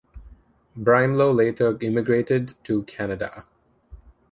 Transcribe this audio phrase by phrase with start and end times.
[0.75, 3.45] Brimelow later immigrated to Canada.